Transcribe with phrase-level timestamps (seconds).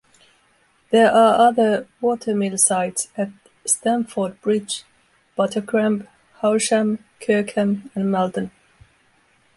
[0.89, 3.29] There are other water mill sites at
[3.65, 4.83] Stamford Bridge,
[5.37, 6.07] Buttercrambe,
[6.41, 8.49] Howsham, Kirkham and Malton.